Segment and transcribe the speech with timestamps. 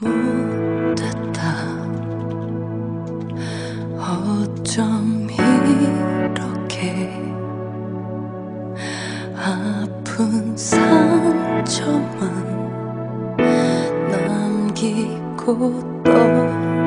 [0.00, 1.42] 못했다.
[3.98, 7.10] 어쩜 이렇게
[9.36, 12.18] 아픈 상처만
[14.10, 16.77] 남기고 떠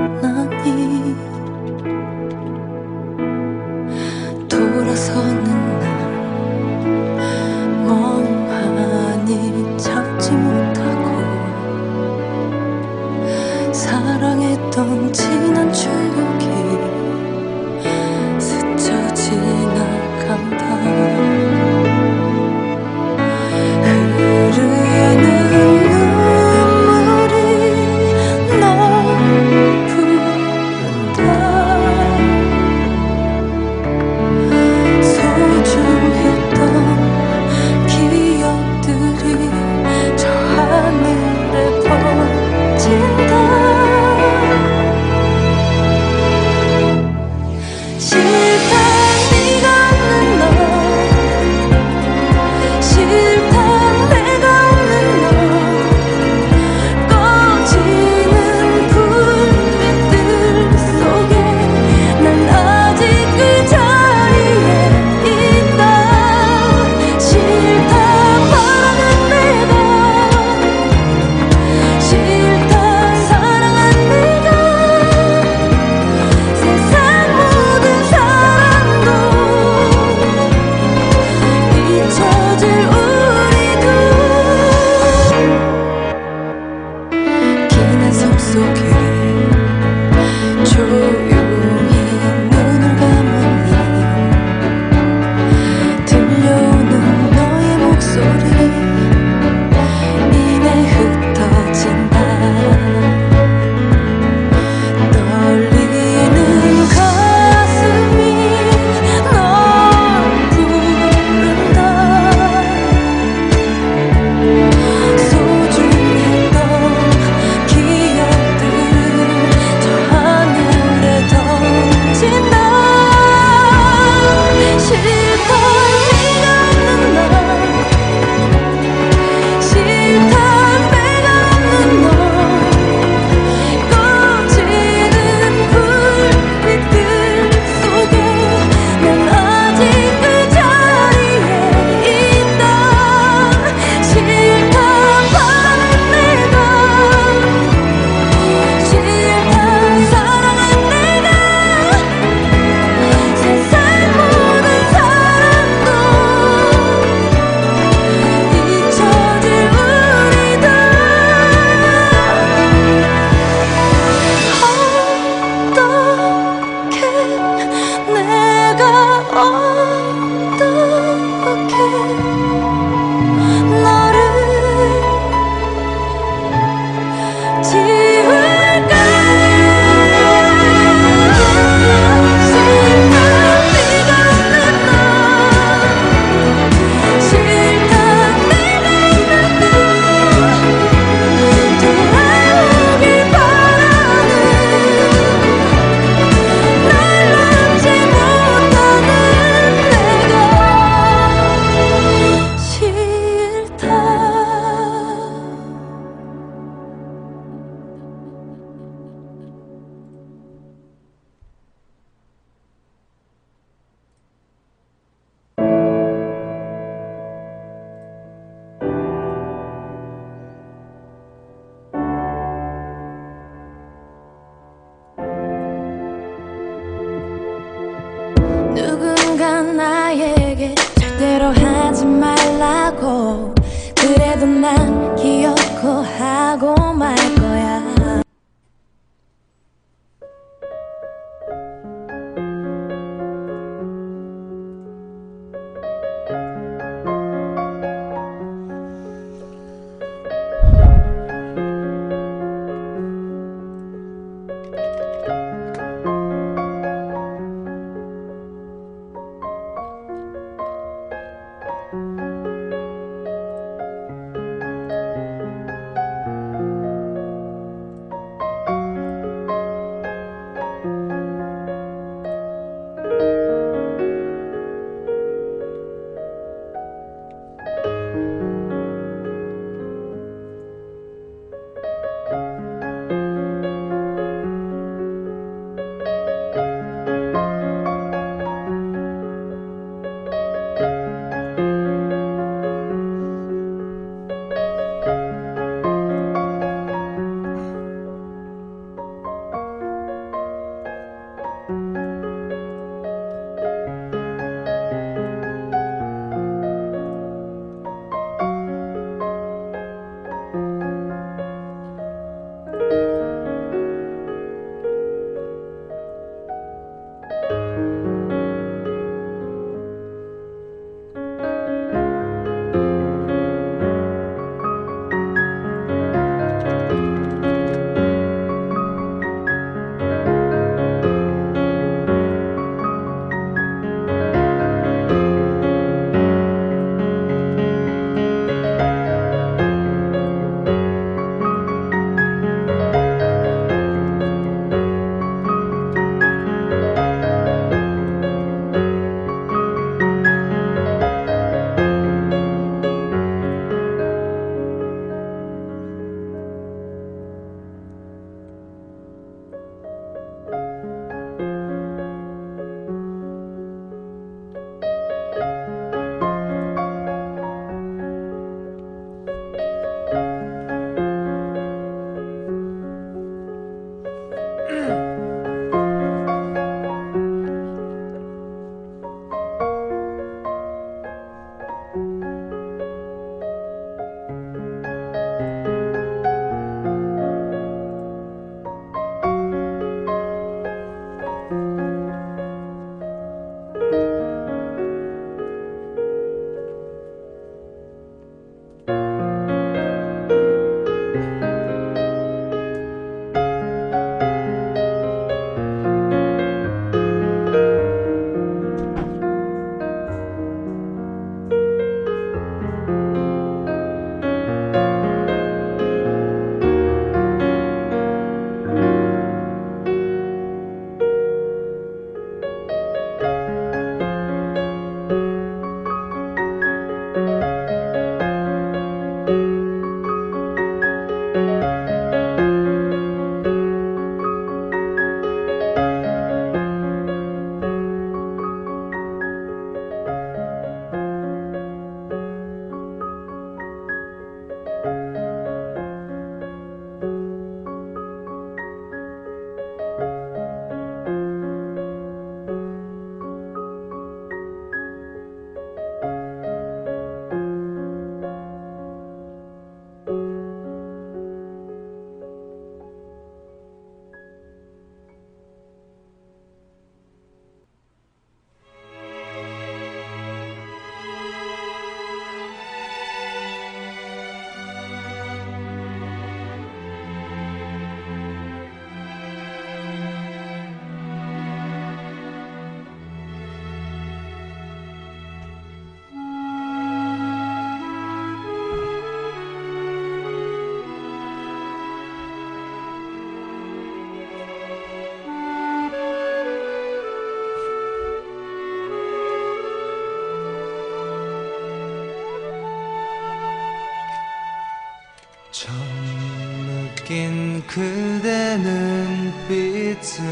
[507.11, 510.23] 느낀 그대 눈빛은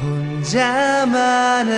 [0.00, 1.70] 혼자만의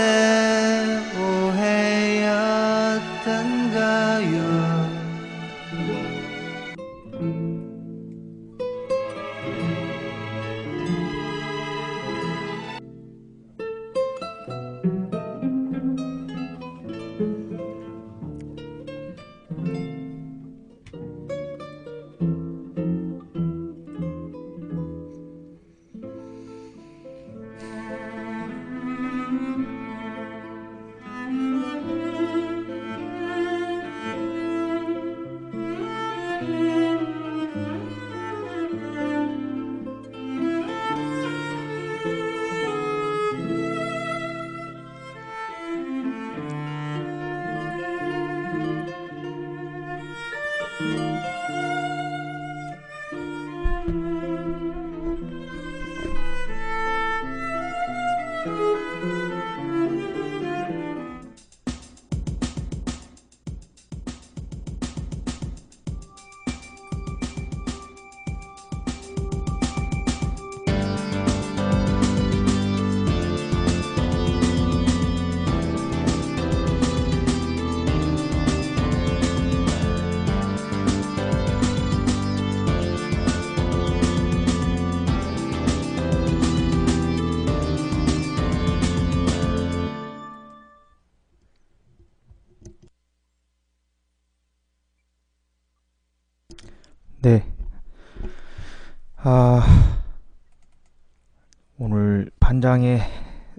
[102.63, 103.01] 오늘 반장의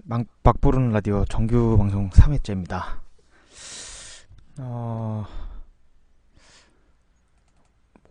[0.04, 3.00] 막, 막 부르는 라디오 정규 방송 3회째입니다.
[4.60, 5.26] 어,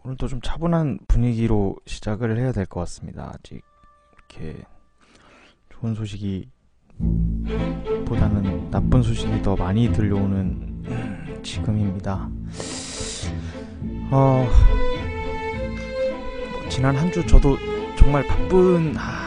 [0.04, 3.32] 오늘도 좀 차분한 분위기로 시작을 해야 될 것 같습니다.
[3.34, 3.64] 아직
[4.36, 4.64] 이렇게
[5.72, 6.48] 좋은 소식이
[8.06, 12.30] 보다는 나쁜 소식이 더 많이 들려오는 지금입니다.
[14.12, 14.48] 어,
[16.70, 17.58] 지난 한 주 저도
[17.98, 19.23] 정말 바쁜 아,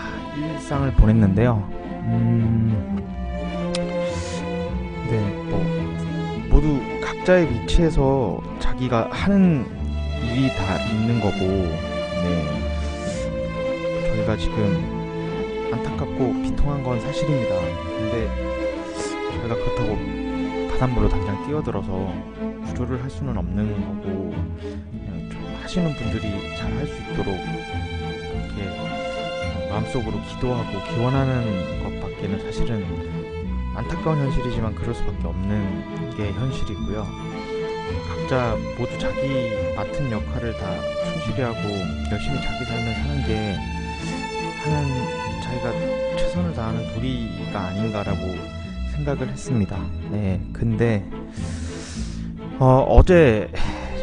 [0.67, 1.63] 일상을 보냈는데요.
[2.09, 2.97] 음,
[5.09, 5.65] 네, 뭐
[6.51, 9.65] 모두 각자의 위치에서 자기가 하는
[10.25, 12.49] 일이 다 있는 거고, 네,
[14.09, 17.55] 저희가 지금 안타깝고 비통한 건 사실입니다.
[17.99, 18.29] 근데
[19.39, 19.97] 저희가 그렇다고
[20.73, 22.13] 바닷물로 당장 뛰어들어서
[22.65, 24.35] 구조를 할 수는 없는 거고
[25.31, 27.37] 좀 하시는 분들이 잘 할 수 있도록
[29.76, 32.87] 마음속으로 기도하고 기원하는 것밖에는 사실은
[33.75, 37.06] 안타까운 현실이지만 그럴 수밖에 없는 게 현실이고요.
[38.09, 40.66] 각자 모두 자기 맡은 역할을 다
[41.04, 41.59] 충실히 하고
[42.11, 43.56] 열심히 자기 삶을 사는 게
[44.62, 48.35] 하는 자기가 최선을 다하는 도리가 아닌가라고
[48.95, 49.78] 생각을 했습니다.
[50.11, 51.04] 네, 근데
[52.59, 53.50] 어, 어제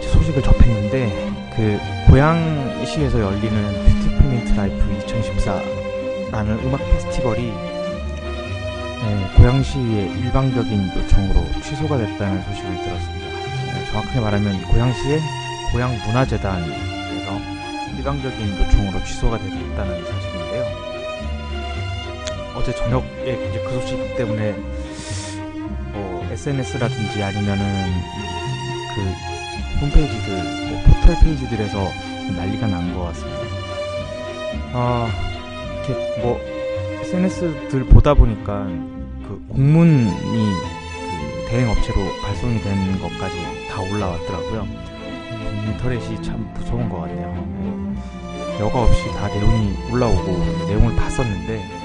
[0.01, 1.79] 소식을 접했는데 그
[2.11, 3.92] 고양시에서 열리는
[4.43, 13.27] Beautiful Mint Life 2014라는 음악 페스티벌이 네, 고양시의 일방적인 요청으로 취소가 됐다는 소식을 들었습니다.
[13.73, 15.19] 네, 정확하게 말하면 고양시의
[15.71, 17.39] 고양문화재단에서
[17.97, 20.65] 일방적인 요청으로 취소가 됐다는 사실인데요.
[22.55, 23.05] 어제 저녁에
[23.49, 24.51] 이제 그 소식 때문에
[25.91, 27.93] 뭐 SNS라든지 아니면은
[28.95, 29.01] 그
[29.81, 31.91] 홈페이지들, 뭐 포털 페이지들에서
[32.37, 33.42] 난리가 난 것 같습니다.
[34.75, 35.07] 아,
[35.85, 36.39] 이렇게 뭐
[37.01, 38.65] SNS들 보다 보니까
[39.27, 43.37] 그 공문이 그 대행 업체로 발송이 된 것까지
[43.69, 44.67] 다 올라왔더라고요.
[45.67, 47.47] 인터넷이 참 무서운 것 같네요.
[47.59, 48.59] 네.
[48.59, 51.83] 여과 없이 다 내용이 올라오고 내용을 봤었는데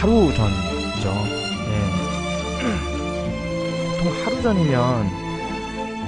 [0.00, 1.08] 하루 전이죠.
[1.68, 1.72] 예.
[3.96, 5.28] 보통 하루 전이면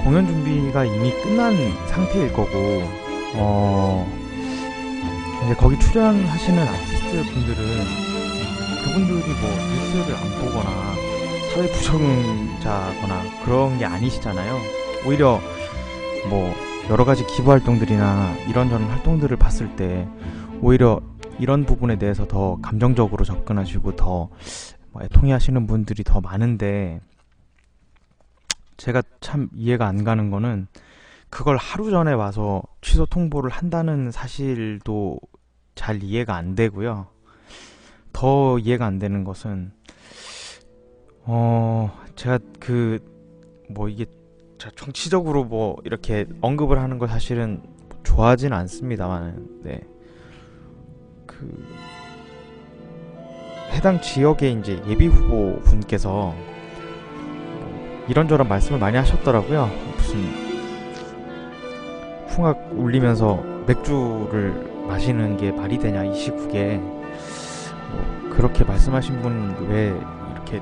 [0.03, 1.55] 공연 준비가 이미 끝난
[1.87, 3.00] 상태일 거고,
[3.35, 4.07] 어,
[5.45, 7.57] 이제 거기 출연하시는 아티스트 분들은
[8.83, 10.93] 그분들이 뭐 뉴스를 안 보거나
[11.53, 14.57] 사회 부정자거나 그런 게 아니시잖아요.
[15.05, 15.39] 오히려
[16.29, 16.53] 뭐
[16.89, 20.07] 여러 가지 기부 활동들이나 이런저런 활동들을 봤을 때
[20.61, 21.01] 오히려
[21.39, 24.29] 이런 부분에 대해서 더 감정적으로 접근하시고 더뭐
[25.01, 27.01] 애통해 하시는 분들이 더 많은데
[28.77, 30.67] 제가 참 이해가 안 가는 거는
[31.31, 35.19] 그걸 하루 전에 와서 취소 통보를 한다는 사실도
[35.73, 37.07] 잘 이해가 안 되고요.
[38.13, 39.71] 더 이해가 안 되는 것은
[41.25, 43.11] 어 제가 그
[43.73, 44.05] 뭐 이게
[44.75, 47.61] 정치적으로 뭐 이렇게 언급을 하는 거 사실은
[48.03, 49.81] 좋아하진 않습니다만 네.
[51.25, 51.67] 그
[53.71, 56.35] 해당 지역의 이제 예비 후보 분께서
[58.07, 59.69] 이런저런 말씀을 많이 하셨더라고요.
[59.95, 60.50] 무슨
[62.31, 69.93] 풍악 울리면서 맥주를 마시는 게 말이 되냐 이 시국에 뭐 그렇게 말씀하신 분 왜
[70.33, 70.61] 이렇게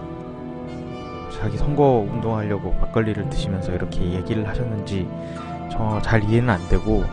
[1.39, 5.07] 자기 선거 운동하려고 막걸리를 드시면서 이렇게 얘기를 하셨는지
[5.71, 7.03] 저 잘 이해는 안 되고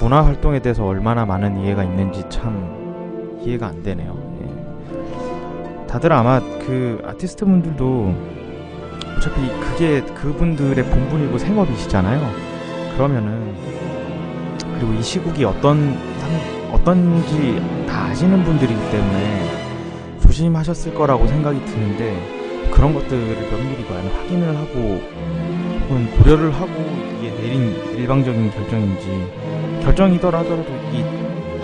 [0.00, 4.16] 문화 활동에 대해서 얼마나 많은 이해가 있는지 참 이해가 안 되네요.
[4.42, 5.86] 예.
[5.86, 8.14] 다들 아마 그 아티스트 분들도
[9.16, 12.51] 어차피 그게 그분들의 본분이고 생업이시잖아요.
[13.02, 13.52] 그러면은
[14.78, 15.98] 그리고 이 시국이 어떤
[16.70, 25.02] 어떤지 다 아시는 분들이기 때문에 조심하셨을 거라고 생각이 드는데 그런 것들을 면밀히 과연 확인을 하고
[25.88, 26.70] 혹은 고려를 하고
[27.18, 31.02] 이게 내린 일방적인 결정인지 결정이더라도 이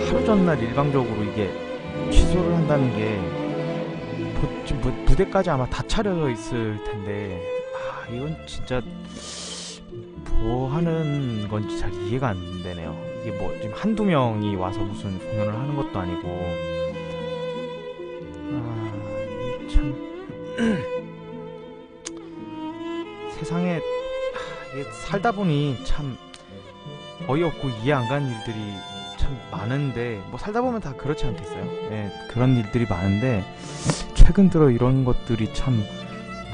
[0.09, 1.49] 하루 전날 일방적으로 이게
[2.11, 3.17] 취소를 한다는 게
[4.65, 7.41] 지금 무대까지 아마 다 차려져 있을 텐데
[7.75, 8.81] 아 이건 진짜
[10.41, 12.97] 뭐 하는 건지 잘 이해가 안 되네요.
[13.21, 16.27] 이게 뭐 지금 한두 명이 와서 무슨 공연을 하는 것도 아니고
[18.53, 18.89] 아
[19.69, 19.93] 참
[23.37, 23.79] 세상에
[25.05, 26.17] 살다 보니 참
[27.27, 28.55] 어이없고 이해 안 가는 일들이
[29.17, 31.63] 참 많은데 뭐 살다 보면 다 그렇지 않겠어요?
[31.89, 33.43] 네, 그런 일들이 많은데
[34.15, 35.83] 최근 들어 이런 것들이 참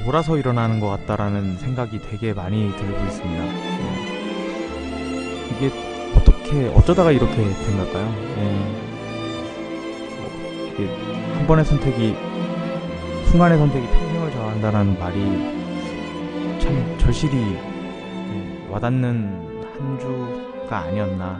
[0.04, 3.75] 몰아서 일어나는 것 같다라는 생각이 되게 많이 들고 있습니다.
[5.50, 5.56] 네.
[5.56, 5.72] 이게
[6.16, 8.14] 어떻게 어쩌다가 이렇게 된 걸까요?
[8.38, 8.42] 예.
[10.20, 10.88] 뭐, 이게
[11.36, 12.16] 한 번의 선택이
[13.25, 15.20] 순간의 선택이 평생을 정한다는 말이
[16.60, 21.40] 참 절실히 예, 와닿는 한 주가 아니었나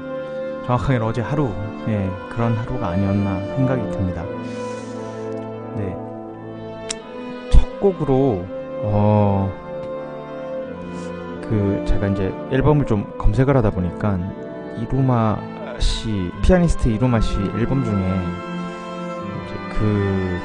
[0.66, 1.50] 정확하게는 어제 하루
[1.88, 4.24] 예, 그런 하루가 아니었나 생각이 듭니다.
[5.78, 5.96] 네.
[7.52, 8.46] 첫 곡으로
[8.84, 9.65] 어.
[11.50, 14.20] 그 제가 이제 앨범을 좀 검색을 하다 보니까
[14.80, 15.38] 이루마
[15.80, 17.96] 씨 피아니스트 이루마 씨 앨범 중에
[19.78, 20.40] 그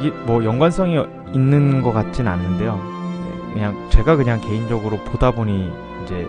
[0.00, 0.98] 이게 뭐 연관성이
[1.32, 2.76] 있는 것 같진 않은데요.
[2.76, 5.72] 네, 그냥 제가 그냥 개인적으로 보다 보니
[6.04, 6.26] 이제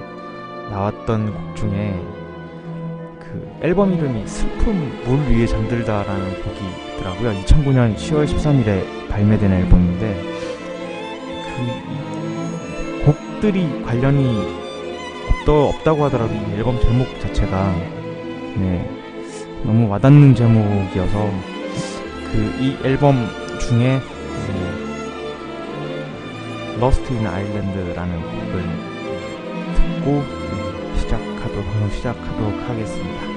[0.71, 2.01] 나왔던 곡 중에
[3.19, 6.59] 그 앨범 이름이 슬픔 물 위에 잠들다라는 곡이
[6.97, 7.31] 있더라고요.
[7.43, 10.23] 2009년 10월 13일에 발매된 앨범인데
[11.55, 11.88] 그
[13.39, 14.37] 곡들이 관련이
[15.29, 17.73] 없더, 없다고 하더라도 이 앨범 제목 자체가
[18.57, 18.89] 네,
[19.63, 21.31] 너무 와닿는 제목이어서
[22.31, 23.15] 그 이 앨범
[23.59, 24.03] 중에 네,
[26.77, 28.61] Lost in Ireland라는 곡을
[29.75, 33.28] 듣고 네, 시작하도록 시작하도록 하겠습니다.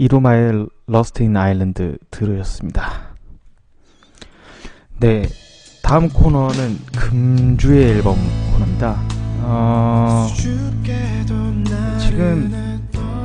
[0.00, 3.10] 이루마의 Lost in Island 들으셨습니다.
[4.98, 5.28] 네,
[5.82, 8.16] 다음 코너는 금주의 앨범
[8.50, 8.98] 코너입니다.
[9.42, 10.26] 어,
[11.98, 12.50] 지금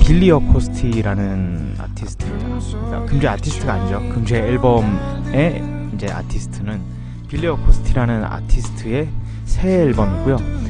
[0.00, 2.48] 빌리 어코스티라는 아티스트입니다.
[2.48, 4.00] 그러니까 금주의 아티스트가 아니죠.
[4.12, 5.62] 금주의 앨범의
[5.94, 6.80] 이제 아티스트는
[7.28, 9.08] 빌리 어코스티라는 아티스트의
[9.44, 10.63] 새 앨범이고요.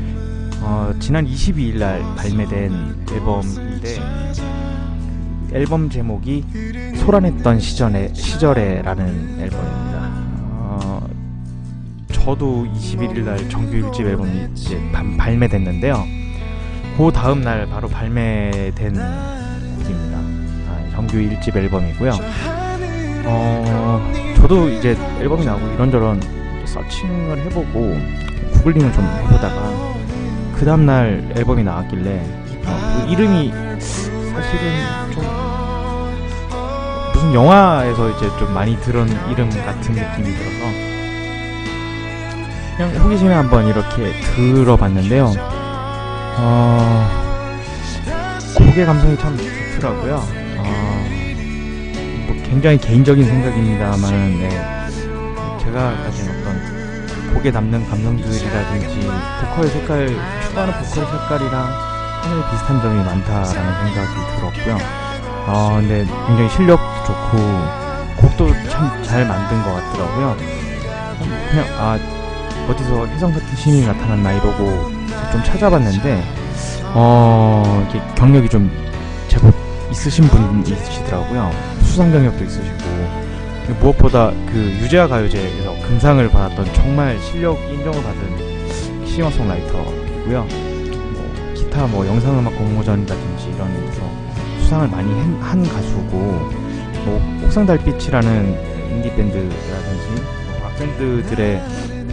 [0.66, 3.96] 어, 지난 22일 날 발매된 앨범인데
[5.50, 6.44] 그 앨범 제목이
[6.96, 10.10] 소란했던 시절에 시절에라는 앨범입니다.
[10.56, 11.06] 어,
[12.12, 16.04] 저도 21일 날 정규 1집 앨범이 이제 반- 발매됐는데요.
[16.96, 20.18] 그 다음 날 바로 발매된 곡입니다.
[20.18, 22.12] 아, 정규 1집 앨범이고요.
[23.26, 26.20] 어, 저도 이제 앨범이 나오고 이런저런
[26.64, 27.96] 서칭을 해보고
[28.54, 29.94] 구글링을 좀 해보다가
[30.56, 32.20] 그 다음날 앨범이 나왔길래
[32.66, 33.52] 어, 그 이름이
[34.32, 35.24] 사실은 좀
[37.12, 40.94] 무슨 영화에서 이제 좀 많이 들은 이름 같은 느낌이 들어서
[42.76, 45.32] 그냥 호기심에 한번 이렇게 들어봤는데요.
[46.36, 47.08] 어,
[48.58, 50.16] 곡의 감성이 참 좋더라고요.
[50.58, 51.06] 어,
[52.26, 54.48] 뭐 굉장히 개인적인 생각입니다만, 네,
[55.62, 56.33] 제가 가진
[57.34, 59.08] 곡에 담는 감성들이라든지
[59.40, 60.08] 보컬 색깔,
[60.42, 61.72] 추구하는 보컬 색깔이랑
[62.22, 64.78] 하늘이 비슷한 점이 많다라는 생각이 들었고요.
[65.46, 67.84] 어, 근데 굉장히 실력도 좋고
[68.16, 70.36] 곡도 참 잘 만든 것 같더라고요.
[71.50, 71.98] 그냥 아
[72.68, 74.90] 어디서 혜성 같은 신이 나타났나 이러고
[75.30, 76.24] 좀 찾아봤는데
[76.94, 78.70] 어 이게 경력이 좀
[79.28, 79.54] 제법
[79.90, 81.50] 있으신 분이시더라고요.
[81.82, 82.76] 수상 경력도 있으시고
[83.72, 90.46] 무엇보다 그 유재하 가요제에서 금상을 받았던 정말 실력 인정을 받은 싱어송라이터이고요.
[91.12, 94.02] 뭐 기타 뭐 영상음악 공모전이라든지 이런 데서
[94.60, 96.16] 수상을 많이 한, 한 가수고
[97.04, 101.62] 뭐 옥상달빛이라는 인디 밴드라든지 뭐 락밴드들의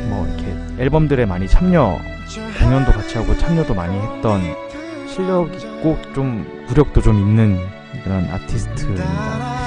[0.09, 1.99] 뭐 이렇게 앨범들에 많이 참여
[2.59, 4.41] 공연도 같이 하고 참여도 많이 했던
[5.07, 7.57] 실력 있고 좀 무력도 좀 있는
[8.03, 9.60] 그런 아티스트입니다.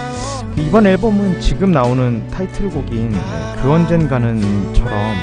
[0.57, 3.19] 이번 앨범은 지금 나오는 타이틀곡인 네,
[3.61, 5.15] 그 언젠가는처럼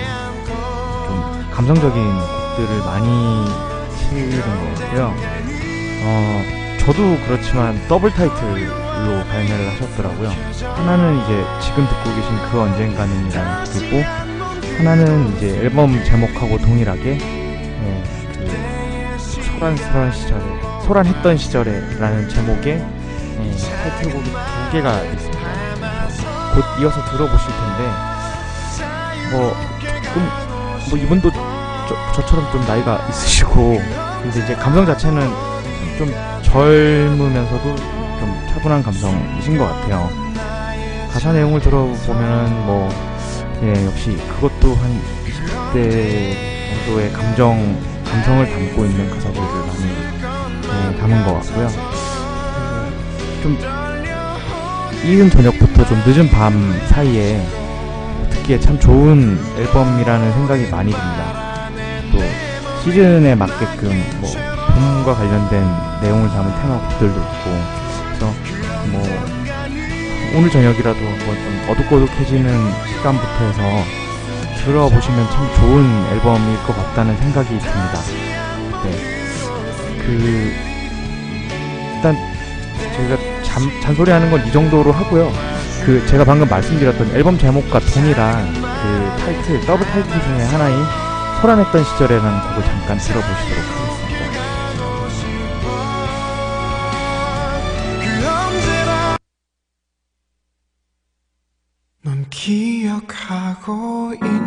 [1.07, 3.45] 좀 감성적인 곡들을 많이
[3.97, 5.15] 실은 것 같고요.
[6.03, 6.43] 어,
[6.79, 10.29] 저도 그렇지만 더블 타이틀로 발매를 하셨더라고요.
[10.75, 14.03] 하나는 이제 지금 듣고 계신 그 언젠가는이라는 곡이고
[14.79, 20.41] 하나는 이제 앨범 제목하고 동일하게 예, 그 소란소란 시절에
[20.85, 23.00] 소란했던 시절에라는 제목의
[23.45, 25.41] 예, 타이틀곡이 두 개가 있습니다.
[26.53, 28.11] 곧 이어서 들어보실 텐데
[29.31, 29.55] 뭐
[30.03, 30.29] 조금
[30.89, 33.81] 뭐 이분도 저, 저처럼 좀 나이가 있으시고
[34.21, 35.29] 근데 이제 감성 자체는
[35.97, 40.09] 좀 젊으면서도 좀 차분한 감성이신 것 같아요.
[41.11, 42.89] 가사 내용을 들어보면은 뭐
[43.63, 46.35] 예, 역시 그것도 한 20대
[46.85, 52.00] 정도의 감정 감성을 담고 있는 가사들을 많이 예, 담은 것 같고요.
[53.41, 53.57] 좀
[55.03, 57.43] 이른 저녁부터 좀 늦은 밤 사이에
[58.29, 61.69] 듣기에 참 좋은 앨범이라는 생각이 많이 듭니다.
[62.11, 62.19] 또
[62.83, 64.29] 시즌에 맞게끔 뭐
[64.73, 65.63] 봄과 관련된
[66.01, 67.45] 내용을 담은 테마곡들도 있고
[68.05, 68.33] 그래서
[68.91, 69.01] 뭐
[70.35, 73.61] 오늘 저녁이라도 한번 좀 어둑어둑해지는 시간부터 해서
[74.63, 78.01] 들어보시면 참 좋은 앨범일 것 같다는 생각이 듭니다.
[78.83, 78.91] 네.
[79.97, 80.53] 그
[81.95, 82.30] 일단
[83.07, 85.31] 제가 잠, 잔소리하는 건 이 정도로 하고요.
[85.85, 90.75] 그 제가 방금 말씀드렸던 앨범 제목과 동일한 그 타이틀 더블 타이틀 중에 하나인
[91.41, 93.91] 소란했던 시절에라는 곡을 잠깐 들어보시도록 하겠습니다.
[102.03, 104.40] 넌 기억하고 있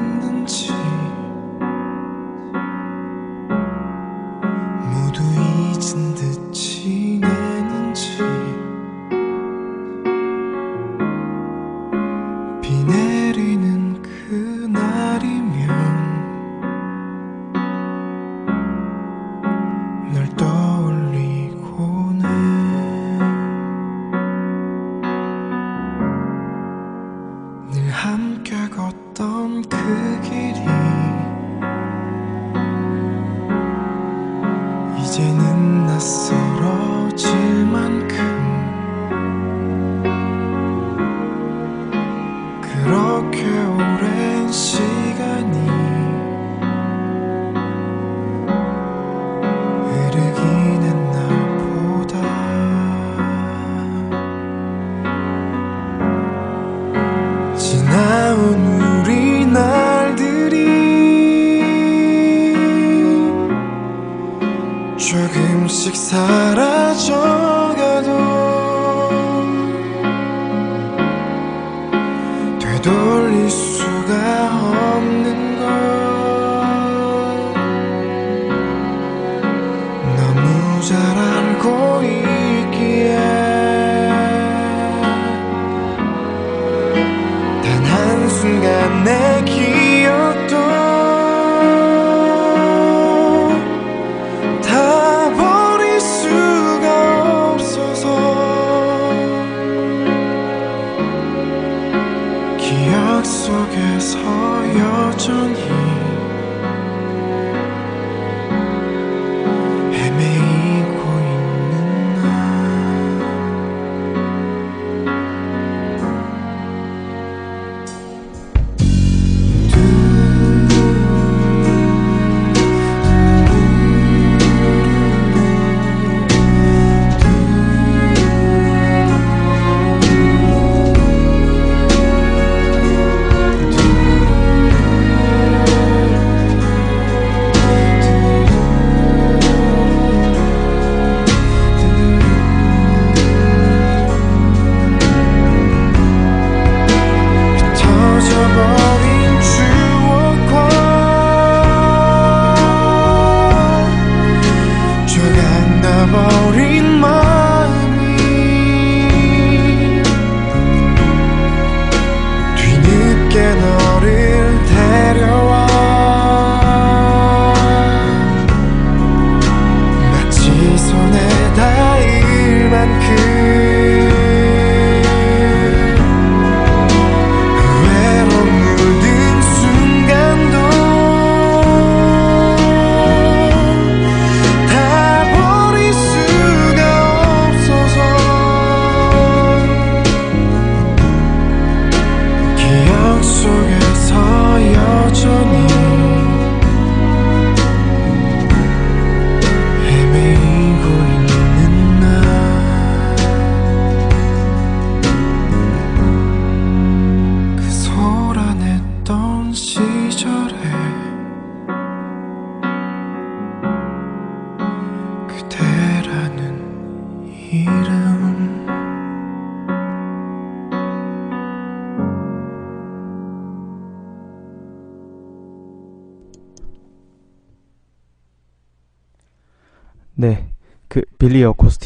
[35.05, 36.44] 이제는 낯설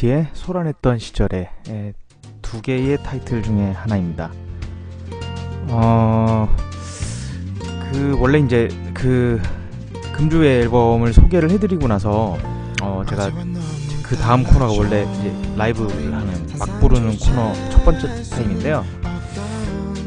[0.01, 1.93] 리 어코스티의 소란했던 시절에 에,
[2.41, 4.31] 두 개의 타이틀 중에 하나입니다.
[5.67, 6.47] 어,
[7.91, 9.41] 그 원래 이제 그
[10.13, 12.37] 금주의 앨범을 소개를 해드리고 나서
[12.81, 13.31] 어 제가
[14.03, 18.85] 그 다음 코너가 원래 이제 라이브를 하는 막 부르는 코너 첫 번째 타임인데요.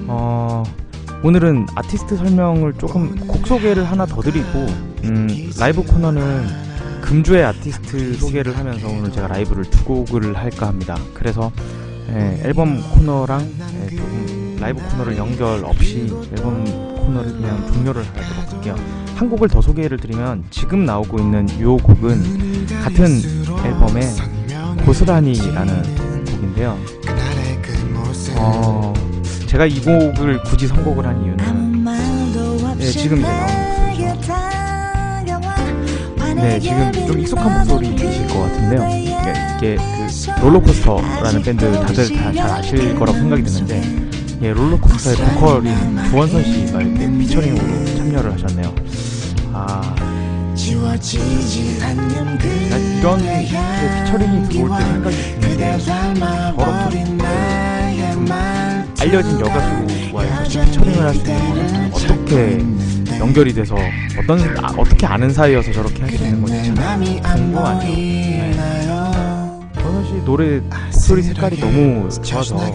[0.09, 0.63] 어
[1.23, 4.67] 오늘은 아티스트 설명을 조금 곡 소개를 하나 더 드리고
[5.05, 6.72] 음, 라이브 코너는
[7.03, 10.97] 금주의 아티스트 소개를 하면서 오늘 제가 라이브를 두 곡을 할까 합니다.
[11.13, 11.53] 그래서
[12.09, 13.41] 예, 앨범 코너랑
[13.85, 16.65] 예, 조금 라이브 코너를 연결 없이 앨범
[16.97, 18.77] 코너를 그냥 종료를 하도록 할게요.
[19.17, 23.21] 한 곡을 더 소개를 드리면 지금 나오고 있는 이 곡은 같은
[23.65, 24.03] 앨범의
[24.87, 26.79] 고스란히라는 곡인데요.
[28.37, 28.95] 어,
[29.47, 31.85] 제가 이 곡을 굳이 선곡을 한 이유는
[32.81, 33.62] 예, 지금 이제 목소리죠.
[36.43, 38.89] 네, 지금 좀 익숙한 목소리이실 것 같은데요.
[38.99, 43.83] 이게, 이게 그 롤러코스터라는 밴드 다들 다 잘 아실 거라고 생각이 드는데,
[44.43, 45.73] 예, 롤러코스터의 보컬인
[46.11, 48.75] 조원선 씨가 이렇게 피처링으로 참여를 하셨네요.
[49.53, 49.95] 아,
[52.71, 53.49] 난 이런 게
[54.05, 57.03] 피처링이 들어올 때 생각이 드는 게 저렇게
[59.01, 62.59] 알려진 여가수와의 피처링을 할 수 있는 거는 어떻게
[63.23, 63.77] 연결이 돼서
[64.19, 67.93] 어떤 아, 어떻게 아는 사이여서 저렇게 할수 있는 건지 참 궁금하네요.
[67.93, 68.53] 네.
[69.75, 72.73] 전원 씨 노래 목소리 색깔이 너무 좋아서 뭐,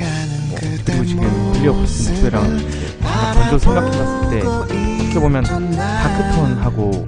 [0.85, 1.23] 그리고 지금
[1.65, 5.43] 목소리랑 제가 먼저 생각해봤을 때 어떻게 보면
[5.75, 7.05] 다크톤하고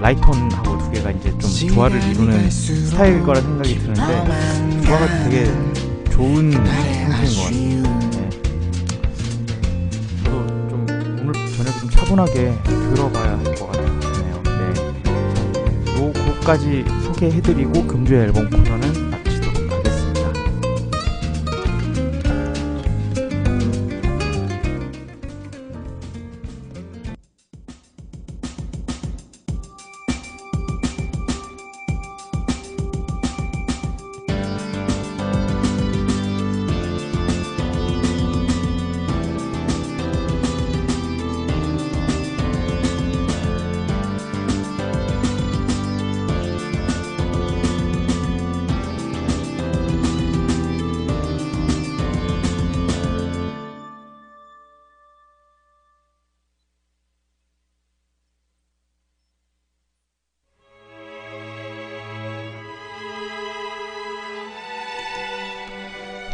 [0.00, 5.44] 라이톤하고 두 개가 이제 좀 조화를 이루는 스타일일 거라 생각이 드는데 조화가 되게
[6.12, 8.09] 좋은 상태인 것 같아요.
[11.90, 14.42] 차분하게 들어봐야 할 것 같네요.
[14.44, 15.96] 네.
[15.96, 18.99] 요 곡까지 소개해드리고 금주의 앨범 코너는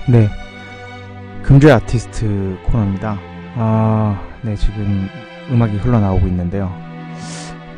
[0.09, 0.29] 네.
[1.43, 3.19] 금주의 아티스트 코너입니다.
[3.57, 5.09] 아, 네, 지금
[5.51, 6.73] 음악이 흘러나오고 있는데요.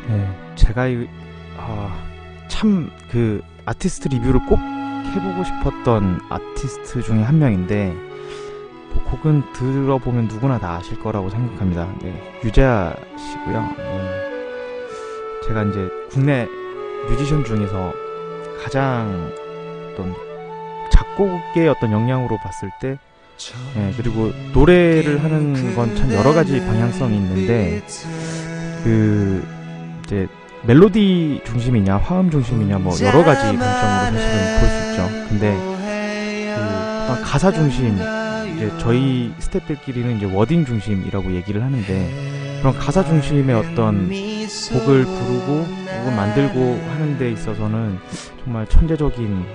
[0.07, 1.07] 네, 제가 이,
[1.57, 1.95] 아,
[2.47, 7.93] 참 그 아티스트 리뷰를 꼭 해보고 싶었던 아티스트 중에 한 명인데
[8.93, 11.87] 뭐 곡은 들어보면 누구나 다 아실 거라고 생각합니다.
[12.01, 13.73] 네, 유재하 씨고요.
[13.77, 14.29] 네,
[15.47, 16.47] 제가 이제 국내
[17.09, 17.93] 뮤지션 중에서
[18.63, 19.31] 가장
[19.91, 20.13] 어떤
[20.99, 22.97] 작곡의 어떤 역량으로 봤을 때
[23.75, 27.81] 네, 그리고 노래를 하는 건 참 여러 가지 방향성이 있는데
[28.83, 29.47] 그
[30.05, 30.27] 이제
[30.63, 35.29] 멜로디 중심이냐 화음 중심이냐 뭐 여러 가지 관점으로 사실은 볼 수 있죠.
[35.29, 35.55] 근데
[36.55, 37.95] 그 어떤 가사 중심
[38.55, 44.09] 이제 저희 스태프들끼리는 이제 워딩 중심이라고 얘기를 하는데 그런 가사 중심의 어떤
[44.73, 46.59] 곡을 부르고 곡을 만들고
[46.91, 47.99] 하는 데 있어서는
[48.43, 49.45] 정말 천재적인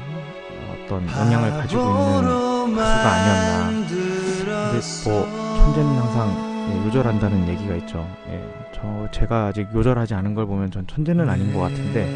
[0.84, 3.66] 어떤 역량을 가지고 있는 가수가 아니었나.
[3.66, 8.06] 근데 뭐 천재는 항상 예, 요절한다는 얘기가 있죠.
[8.30, 8.42] 예,
[8.74, 12.06] 저 제가 아직 요절하지 않은 걸 보면 전 천재는 아닌 것 같은데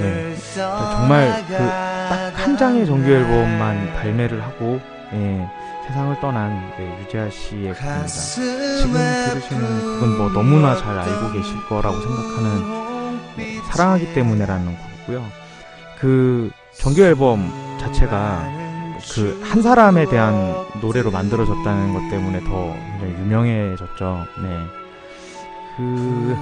[0.00, 4.80] 예, 정말 그 딱 한 장의 정규 앨범만 발매를 하고
[5.12, 5.46] 예,
[5.86, 8.06] 세상을 떠난 네, 유재하 씨의 곡입니다.
[8.06, 8.92] 지금
[9.28, 15.24] 들으시는 곡은 뭐 너무나 잘 알고 계실 거라고 생각하는 네, 사랑하기 때문에라는 곡이고요.
[16.00, 18.48] 그 정규 앨범 자체가
[19.14, 24.26] 그 한 사람에 대한 노래로 만들어졌다는 것 때문에 더 굉장히 유명해졌죠.
[24.42, 24.58] 네.
[25.76, 26.36] 그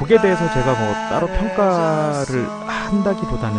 [0.00, 3.58] 곡에 대해서 제가 뭐 따로 평가를 한다기보다는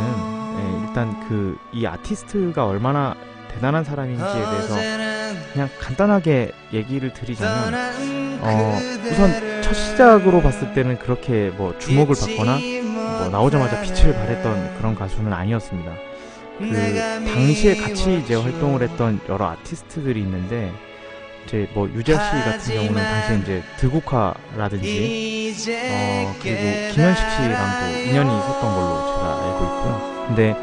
[0.57, 3.15] 예, 일단 그 이 아티스트가 얼마나
[3.53, 4.75] 대단한 사람인지에 대해서
[5.53, 7.73] 그냥 간단하게 얘기를 드리자면
[8.41, 8.77] 어
[9.11, 12.57] 우선 첫 시작으로 봤을 때는 그렇게 뭐 주목을 받거나
[13.19, 15.91] 뭐 나오자마자 빛을 발했던 그런 가수는 아니었습니다.
[16.57, 20.71] 그 당시에 같이 이제 활동을 했던 여러 아티스트들이 있는데
[21.45, 24.87] 이제 뭐 유재 씨 같은 경우는 당시에 이제 드국화라든지
[25.91, 30.25] 어 그리고 김현식 씨랑도 인연이 있었던 걸로 제가 알고 있고요.
[30.27, 30.55] 근데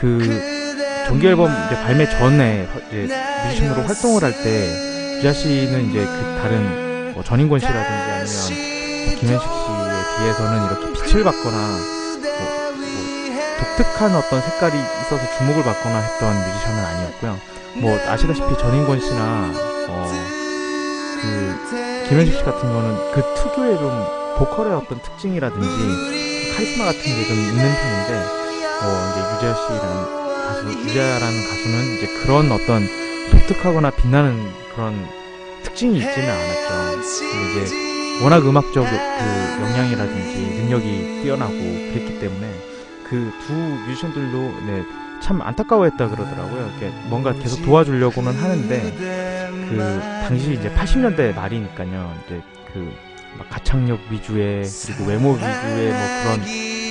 [0.00, 3.08] 그 정규 앨범 이제 발매 전에 이제
[3.46, 9.48] 뮤지션으로 활동을 할 때 유재 씨는 이제 그 다른 뭐 전인권 씨라든지 아니면 뭐 김현식
[9.50, 11.99] 씨에 비해서는 이렇게 빛을 받거나
[13.80, 17.40] 독특한 어떤 색깔이 있어서 주목을 받거나 했던 뮤지션은 아니었고요.
[17.76, 19.52] 뭐 아시다시피 전인권 씨나
[19.88, 20.12] 어,
[21.22, 23.90] 그 김현식 씨 같은 경우는 그 특유의 좀
[24.36, 25.68] 보컬의 어떤 특징이라든지
[26.56, 28.10] 카리스마 같은 게 좀 있는 편인데
[28.82, 32.86] 뭐 이제 유재하 씨라는 가수 유재하라는 가수는 이제 그런 어떤
[33.30, 35.08] 독특하거나 빛나는 그런
[35.62, 37.00] 특징이 있지는 않았죠.
[37.18, 42.69] 근데 이제 워낙 음악적 그 역량이라든지 능력이 뛰어나고 그랬기 때문에
[43.10, 44.82] 그 두 뮤지션들도 네,
[45.20, 46.70] 참 안타까워했다 그러더라고요.
[46.78, 48.94] 이렇게 뭔가 계속 도와주려고는 하는데
[49.68, 52.14] 그 당시 이제 80년대 말이니까요.
[52.24, 52.40] 이제
[52.72, 56.40] 그막 가창력 위주의 그리고 외모 위주의 뭐 그런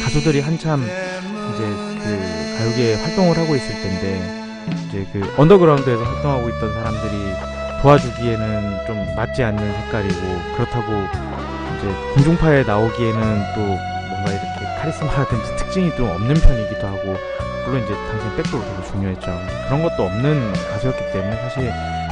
[0.03, 1.63] 가수들이 한참 이제
[2.03, 4.45] 그 가요계에 활동을 하고 있을 텐데
[4.89, 7.33] 이제 그 언더그라운드에서 활동하고 있던 사람들이
[7.81, 10.21] 도와주기에는 좀 맞지 않는 색깔이고
[10.57, 10.91] 그렇다고
[11.77, 14.48] 이제 공중파에 나오기에는 또 뭔가 이렇게
[14.79, 17.15] 카리스마라든지 특징이 좀 없는 편이기도 하고
[17.65, 19.39] 물론 이제 당시 백도도 되게 중요했죠.
[19.67, 21.71] 그런 것도 없는 가수였기 때문에 사실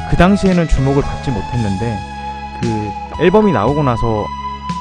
[0.09, 1.97] 그 당시에는 주목을 받지 못했는데
[2.61, 4.25] 그 앨범이 나오고 나서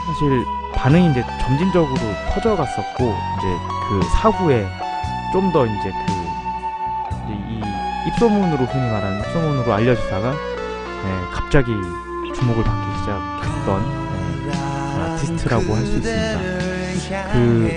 [0.06, 1.96] 사실 반응이 이제 점진적으로
[2.34, 3.46] 퍼져갔었고 이제
[3.88, 4.66] 그 사후에
[5.32, 6.16] 좀 더 이제 그
[7.28, 7.60] 이
[8.08, 11.72] 입소문으로 흔히 말하는 입소문으로 알려지다가 예, 갑자기
[12.36, 13.82] 주목을 받기 시작했던
[14.46, 14.50] 예,
[14.94, 16.75] 그런 아티스트라고 할 수 있습니다.
[17.32, 17.70] 그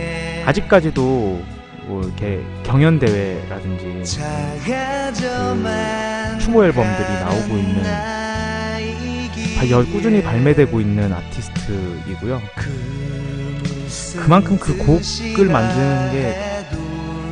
[0.46, 1.42] 아직까지도
[1.86, 4.04] 뭐 이렇게 경연 대회라든지
[4.66, 7.84] 그 추모 앨범들이 나오고 있는
[9.92, 12.42] 꾸준히 발매되고 있는 아티스트이고요.
[14.18, 16.36] 그만큼 그 곡을 만드는 게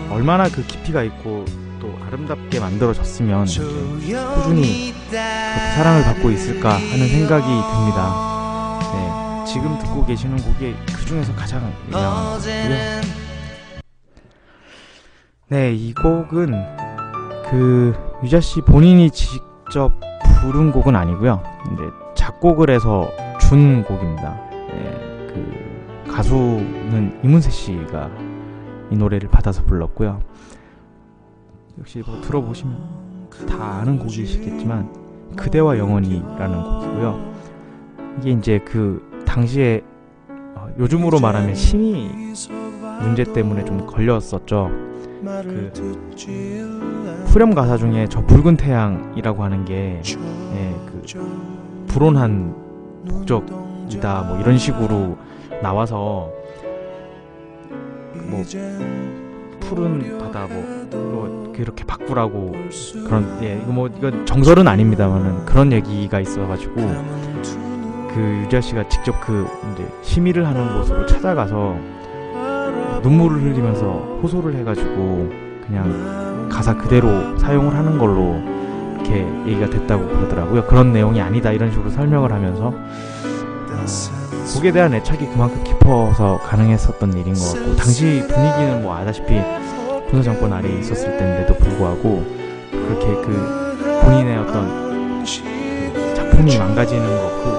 [0.10, 1.46] 얼마나 그 깊이가 있고
[1.80, 8.37] 또 아름답게 만들어졌으면 꾸준히 사랑을 받고 있을까 하는 생각이 듭니다.
[9.48, 13.02] 네, 지금 듣고 계시는 곡이 그 중에서 가장 유명한 곡이고요.
[15.48, 16.52] 네, 이 곡은
[17.50, 17.96] 그
[18.26, 19.94] 유자 씨 본인이 직접
[20.42, 21.42] 부른 곡은 아니고요.
[21.72, 21.84] 이제
[22.16, 24.34] 작곡을 해서 준 곡입니다.
[24.52, 28.12] 네, 그 가수는 이문세 씨가
[28.92, 30.22] 이 노래를 받아서 불렀고요.
[31.80, 37.38] 역시 뭐 들어보시면 다 아는 곡이시겠지만 그대와 영원히라는 곡이고요.
[38.20, 39.07] 이게 이제 그
[39.38, 39.84] 당시에
[40.56, 42.10] 어, 요즘으로 말하면 심의
[43.02, 44.72] 문제 때문에 좀 걸렸었죠.
[45.24, 45.72] 그
[47.28, 50.02] 후렴 가사 중에 저 붉은 태양이라고 하는 게
[50.54, 52.56] 예, 그 불온한
[53.08, 53.46] 북적
[53.92, 55.18] 이다 뭐 이런 식으로
[55.62, 56.32] 나와서
[58.14, 58.44] 뭐
[59.60, 62.54] 푸른 바다 뭐, 뭐 그렇게 바꾸라고
[63.06, 67.67] 그런 예 이거 뭐 이건 정설은 아닙니다만은 그런 얘기가 있어가지고
[68.18, 71.78] 그 유지아 씨가 직접 그 이제 심의를 하는 곳으로 찾아가서
[73.04, 75.30] 눈물을 흘리면서 호소를 해가지고
[75.68, 78.42] 그냥 가사 그대로 사용을 하는 걸로
[78.96, 80.66] 이렇게 얘기가 됐다고 그러더라고요.
[80.66, 82.74] 그런 내용이 아니다 이런 식으로 설명을 하면서
[84.56, 89.40] 곡에 대한 애착이 그만큼 깊어서 가능했었던 일인 것 같고 당시 분위기는 뭐 아다시피
[90.10, 92.26] 군사정권 아래에 있었을 때인데도 불구하고
[92.72, 97.57] 그렇게 그 본인의 어떤 그 작품이 망가지는 것, 그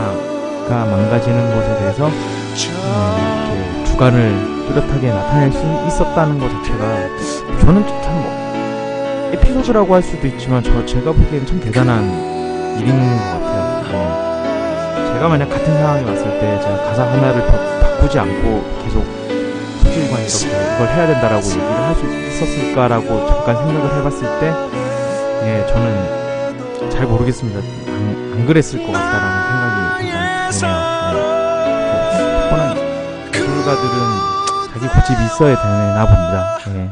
[0.00, 8.16] 하나가 망가지는 것에 대해서 음, 이렇게 주관을 뚜렷하게 나타낼 수 있었다는 것 자체가 저는 참
[8.16, 8.36] 뭐
[9.32, 12.04] 에피소드라고 할 수도 있지만 저 제가 보기엔 참 대단한
[12.78, 13.82] 일인 것 같아요.
[13.90, 15.12] 네.
[15.14, 19.04] 제가 만약 같은 상황이 왔을 때 제가 가사 하나를 바, 바꾸지 않고 계속
[19.82, 24.52] 소질관 이렇게 이걸 해야 된다라고 얘기를 할 수 있었을까라고 잠깐 생각을 해봤을 때,
[25.44, 27.58] 예, 저는 잘 모르겠습니다.
[27.88, 29.65] 안, 안 그랬을 것 같다라는 생각
[30.46, 30.60] 예.
[32.50, 32.76] 뻔한
[33.34, 33.90] 예술가들은
[34.72, 36.58] 자기 고집이 있어야 되나 봅니다.
[36.68, 36.90] 예.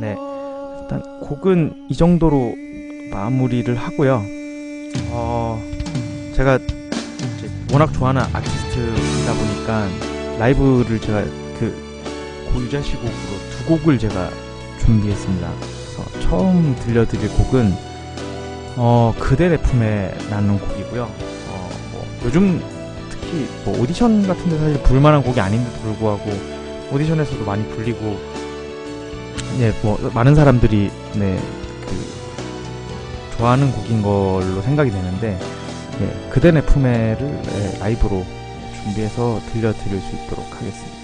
[0.00, 0.16] 네.
[0.80, 2.54] 일단 곡은 이 정도로
[3.10, 4.22] 마무리를 하고요.
[5.10, 5.62] 어,
[6.34, 9.88] 제가 이제 워낙 좋아하는 아티스트이다 보니까
[10.38, 11.22] 라이브를 제가
[11.58, 13.12] 그 고유자시 곡으로
[13.50, 14.30] 두 곡을 제가
[14.80, 15.50] 준비했습니다.
[15.60, 17.94] 그래서 처음 들려드릴 곡은
[18.76, 21.10] 어, 그대 내 품에 라는 곡이 고요.
[21.48, 22.62] 어, 뭐 요즘
[23.10, 26.30] 특히 뭐 오디션 같은 데 사실 부를만한 곡이 아닌데도 불구하고
[26.92, 28.16] 오디션에서도 많이 불리고
[29.58, 31.38] 예, 뭐 많은 사람들이 네,
[31.80, 35.38] 그 좋아하는 곡인 걸로 생각이 되는데
[36.00, 38.24] 예, 그대 내 품에를 예, 라이브로
[38.82, 41.03] 준비해서 들려드릴 수 있도록 하겠습니다.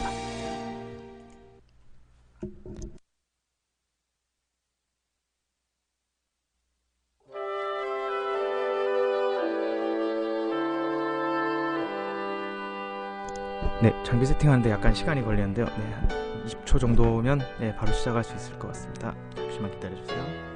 [13.82, 15.64] 네, 장비 세팅하는데 약간 시간이 걸리는데요.
[15.64, 16.08] 네, 한
[16.44, 19.14] 20초 정도면 네, 바로 시작할 수 있을 것 같습니다.
[19.34, 20.49] 잠시만 기다려주세요.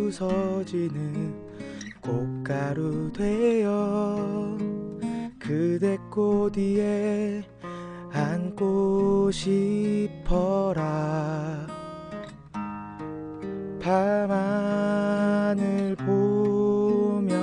[0.00, 1.34] 부서지는
[2.00, 4.56] 꽃가루 되어
[5.38, 7.44] 그대 꽃 위에
[8.10, 10.80] 안고 싶어라.
[13.80, 14.36] 밤하늘
[15.96, 17.38] 보면서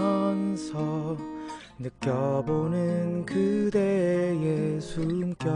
[1.77, 5.53] 느껴보는 그대의 숨결.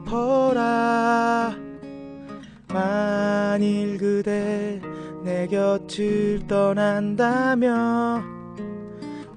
[2.66, 4.80] 만일 그대
[5.22, 8.24] 내 곁을 떠난다면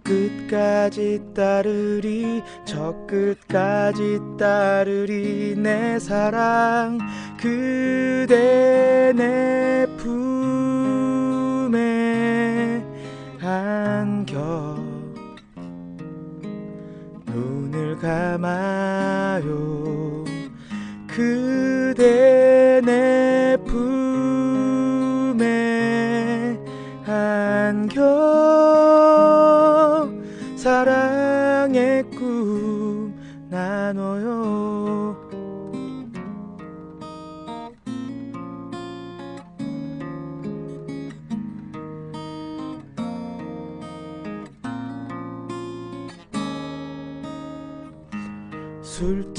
[0.03, 6.97] 끝까지 따르리 저 끝까지 따르리 내 사랑.
[7.39, 10.42] 그대 내품
[13.53, 14.75] 안겨
[17.27, 19.43] 눈을 감아요.
[21.07, 23.12] 그대 내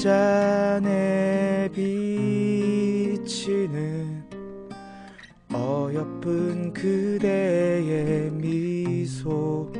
[0.05, 1.67] 잔에
[3.15, 4.23] 비치는
[5.51, 9.73] 어여쁜 그대의 미소.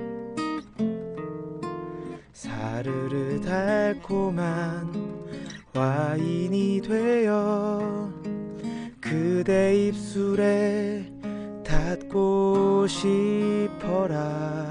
[2.33, 4.91] 사르르 달콤한
[5.75, 8.11] 와인이 되어
[8.99, 11.05] 그대 입술에
[11.63, 14.65] 닿고 싶어라.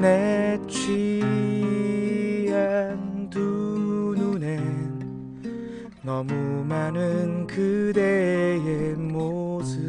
[0.00, 0.43] 내
[6.26, 9.82] 너무 많은 그대의 모습.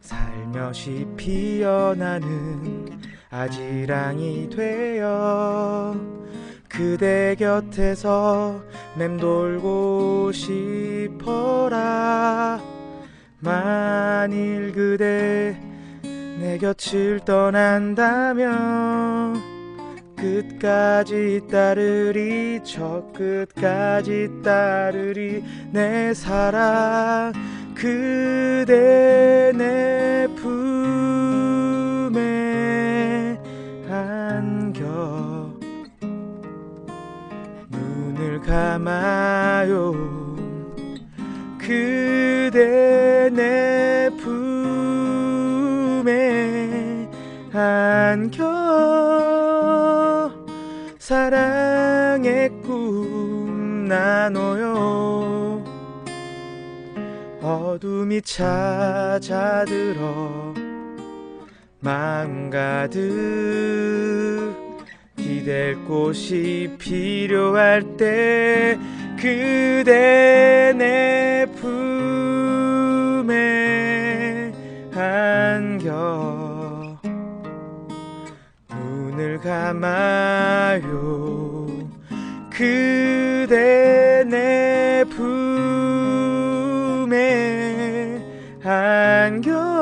[0.00, 5.96] 살며시 피어나는 아지랑이 되어
[6.68, 8.62] 그대 곁에서
[8.96, 11.80] 맴돌고 싶어라.
[13.40, 15.58] 만일 그대
[16.38, 18.72] 내 곁을 떠난다면
[20.22, 25.42] 끝까지 따르리 저 끝까지 따르리
[25.72, 27.32] 내 사랑
[27.74, 31.00] 그대 내 품에
[33.90, 35.50] 안겨.
[37.68, 39.92] 눈을 감아요.
[41.58, 46.12] 그대 내 품에
[47.52, 49.11] 안겨
[51.12, 55.62] 사랑의 꿈 나눠요.
[57.42, 58.94] 어둠이 찾아들어
[61.80, 63.02] 마음 가득
[65.14, 68.78] 기댈 곳이 필요할 때
[69.18, 71.44] 그대 내
[73.20, 73.30] 품에
[74.94, 76.41] 안겨
[79.42, 80.82] 감아요.
[82.50, 85.42] 그대 내 품에
[88.64, 89.81] 안겨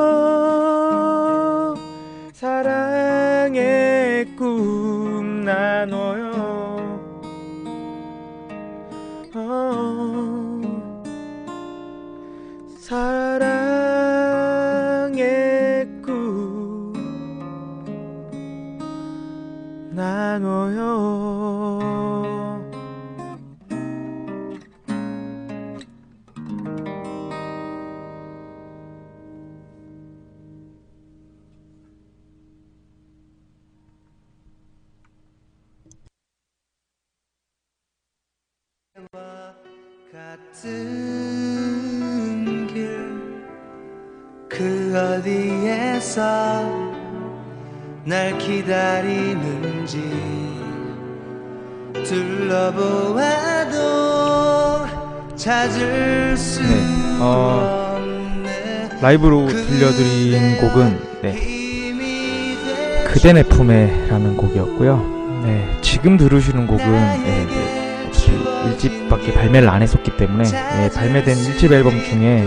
[63.21, 65.41] 그대 내 품에라는 곡이었고요.
[65.45, 66.83] 네, 지금 들으시는 곡은
[67.23, 72.41] 네, 네, 어차피 1집밖에 발매를 안 했었기 때문에 네, 발매된 1집 앨범 중에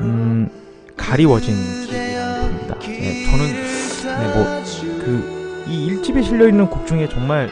[0.00, 0.48] 음,
[0.96, 2.78] 가리워진 길이라는 곡입니다.
[2.78, 3.52] 네, 저는
[4.18, 7.50] 네, 뭐그 이 1집에 실려 있는 곡 중에 정말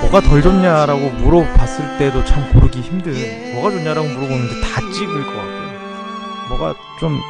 [0.00, 3.14] 뭐가 덜 좋냐라고 물어봤을 때도 참 고르기 힘든
[3.54, 6.48] 뭐가 좋냐라고 물어보는데 다 찍을 것 같고요.
[6.48, 7.20] 뭐가 좀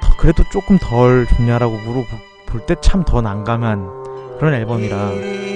[0.00, 2.06] 더- 그래도 조금 덜 좋냐라고 물어
[2.50, 3.86] 볼 때 참 더 난감한
[4.38, 4.96] 그런 앨범이라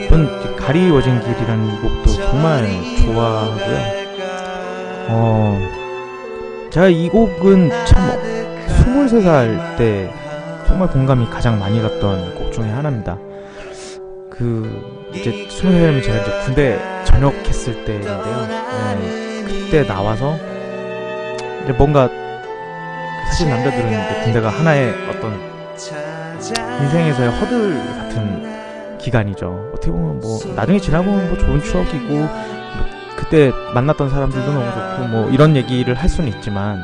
[0.09, 2.65] 전 가리워진 길이라는 이 곡도 정말
[3.03, 4.05] 좋아하고요.
[5.09, 5.59] 어
[6.71, 8.11] 제가 이 곡은 참
[8.69, 10.13] 23살 때
[10.67, 13.19] 정말 공감이 가장 많이 갔던 곡 중에 하나입니다.
[14.31, 14.83] 그
[15.13, 18.47] 이제 23살이면 제가 이제 군대 전역했을 때인데요.
[19.01, 20.37] 네, 그때 나와서
[21.65, 22.09] 이제 뭔가
[23.27, 25.39] 사실 남자들은 군대가 하나의 어떤
[26.41, 29.70] 인생에서의 허들 같은 기간이죠.
[29.72, 32.28] 어떻게 보면 뭐 나중에 지나보면 뭐 좋은 추억이고 뭐
[33.16, 36.78] 그때 만났던 사람들도 너무 좋고 뭐 이런 얘기를 할 수는 있지만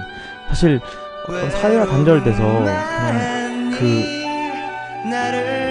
[0.48, 0.80] 사실
[1.28, 4.20] 어떤 사회와 단절돼서 그냥 그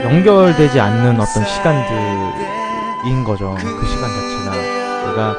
[0.03, 3.55] 연결되지 않는 어떤 시간들인 거죠.
[3.59, 4.51] 그 시간 자체가
[5.07, 5.35] 내가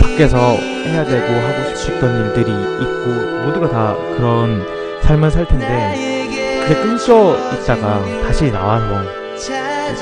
[0.00, 3.10] 밖에서 해야 되고 하고 싶었던 일들이 있고
[3.44, 4.64] 모두가 다 그런
[5.02, 6.15] 삶을 살 텐데
[6.66, 9.02] 그게 끊겨 있다가 다시 나와서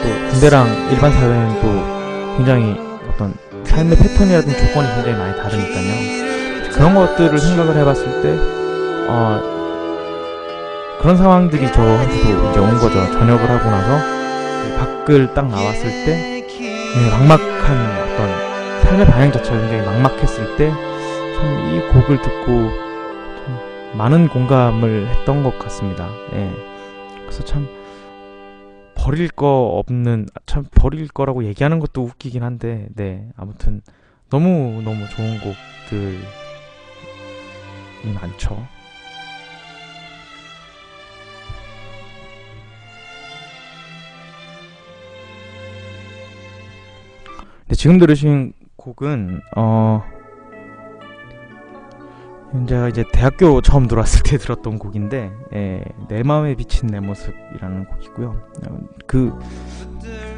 [0.02, 2.76] 또 군대랑 일반 사회는 또 굉장히
[3.08, 3.34] 어떤
[3.64, 6.72] 삶의 패턴이라든지 조건이 굉장히 많이 다르니까요.
[6.72, 8.36] 그런 것들을 생각을 해봤을 때,
[9.08, 9.40] 어,
[11.00, 12.94] 그런 상황들이 저한테도 이제 온 거죠.
[13.12, 13.98] 전역을 하고 나서
[14.64, 21.64] 네, 밖을 딱 나왔을 때, 네, 막막한 어떤 삶의 방향 자체가 굉장히 막막했을 때, 참
[21.74, 22.83] 이 곡을 듣고 참
[23.96, 26.08] 많은 공감을 했던 것 같습니다.
[26.32, 26.50] 예.
[27.20, 27.68] 그래서 참
[28.96, 33.82] 버릴 거 없는 아, 참 버릴 거라고 얘기하는 것도 웃기긴 한데 네 아무튼
[34.30, 36.18] 너무 너무 좋은 곡들이
[38.14, 38.66] 많죠.
[47.68, 50.04] 네, 지금 들으신 곡은 어
[52.68, 58.28] 제가 이제 대학교 처음 들어왔을 때 들었던 곡인데 예, 내 마음에 비친 내 모습이라는 곡이고요.
[58.68, 59.36] 어, 그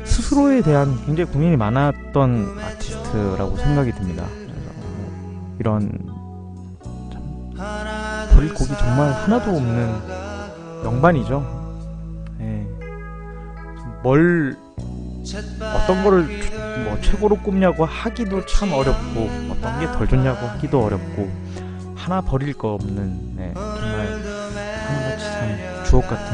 [0.05, 4.25] 스스로에 대한 굉장히 고민이 많았던 아티스트라고 생각이 듭니다.
[4.31, 5.91] 그래서 어, 이런
[7.13, 7.55] 참
[8.35, 9.95] 버릴 곡이 정말 하나도 없는
[10.85, 11.45] 명반이죠.
[12.41, 12.67] 예.
[14.03, 14.57] 뭘
[15.75, 16.23] 어떤 거를
[16.85, 21.46] 뭐 최고로 꼽냐고 하기도 참 어렵고 어떤 게 덜 좋냐고 하기도 어렵고
[22.07, 24.07] 하나 버릴 거 없는 네, 정말
[24.87, 26.25] 하나같이 참 주옥 같은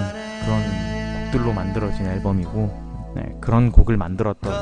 [0.45, 4.53] 그런 곡들로 만들어진 앨범이고 네, 그런 곡을 만들었던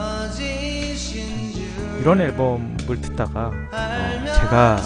[1.99, 4.79] 이런 앨범을 듣다가 어, 제가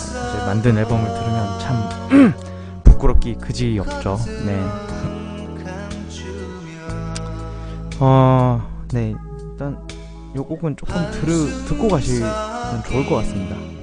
[0.47, 2.33] 만든 앨범을 들으면 참
[2.85, 4.19] 부끄럽기 그지 없죠.
[4.47, 4.63] 네.
[8.01, 9.15] 어, 네
[9.51, 9.77] 일단
[10.37, 13.74] 요 곡은 조금 들으, 듣고 가시면 좋을 것 같습니다.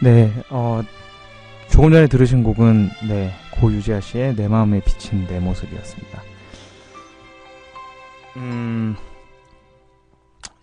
[0.00, 0.80] 네, 어,
[1.68, 6.22] 조금 전에 들으신 곡은, 네, 고유지아 씨의 내 마음에 비친 내 모습이었습니다.
[8.36, 8.96] 음,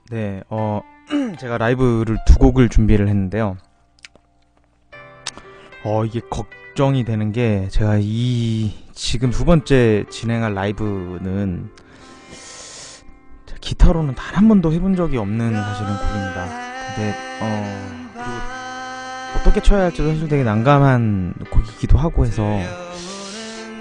[0.10, 0.82] 네, 어,
[1.40, 3.58] 제가 라이브를 두 곡을 준비를 했는데요.
[5.84, 11.70] 어, 이게 걱정이 되는 게, 제가 이, 지금 두 번째 진행할 라이브는,
[13.60, 16.46] 기타로는 단 한 번도 해본 적이 없는 사실은 곡입니다.
[16.96, 18.05] 근데, 어,
[19.40, 22.44] 어떻게 쳐야 할지도 사실 되게 난감한 곡이기도 하고 해서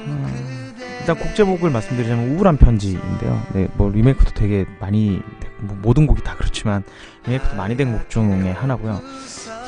[0.07, 3.43] 음, 일단 곡 제목을 말씀드리자면 우울한 편지인데요.
[3.55, 5.21] 네, 뭐 리메이크도 되게 많이
[5.59, 6.83] 뭐 모든 곡이 다 그렇지만
[7.27, 9.01] 리메이크도 많이 된 곡 중에 하나고요.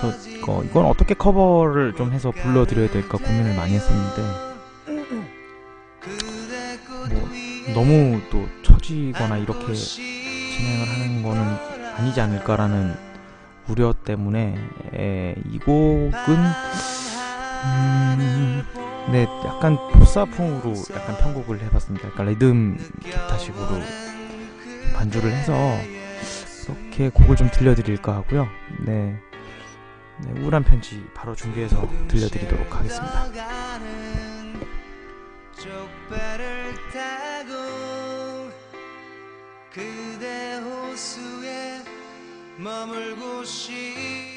[0.01, 0.16] 그래서
[0.49, 4.22] 어, 이건 어떻게 커버를 좀 해서 불러드려야 될까 고민을 많이 했었는데
[7.11, 7.28] 뭐
[7.74, 11.43] 너무 또 처지거나 이렇게 진행을 하는 거는
[11.97, 12.95] 아니지 않을까라는
[13.69, 14.57] 우려 때문에
[14.95, 16.12] 에, 이 곡은
[17.64, 18.64] 음,
[19.11, 22.09] 네 약간 보사풍으로 약간 편곡을 해봤습니다.
[22.09, 23.81] 약간 리듬 기타식으로
[24.95, 25.55] 반주를 해서
[26.64, 28.49] 그렇게 곡을 좀 들려드릴까 하고요.
[28.85, 29.19] 네,
[30.19, 33.27] 네 우울한 편지 바로 준비해서 들려드리도록 하겠습니다.
[39.73, 41.76] 그대 호수에
[42.59, 44.36] 머물고 싶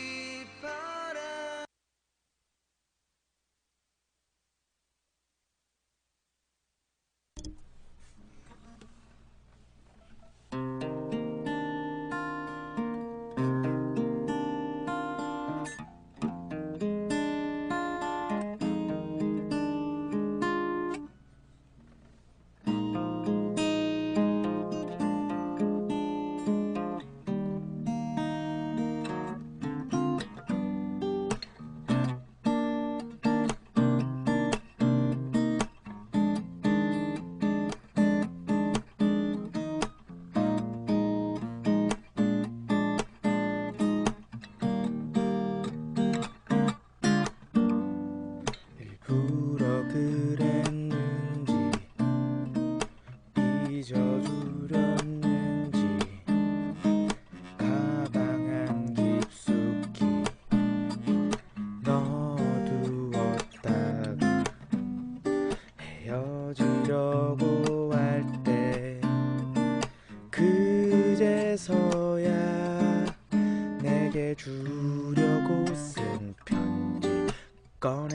[77.80, 78.08] 거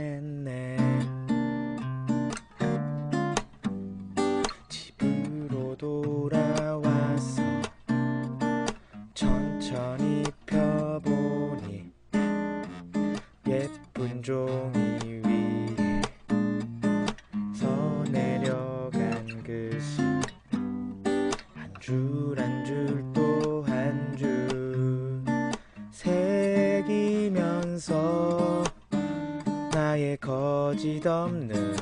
[31.06, 31.73] 없는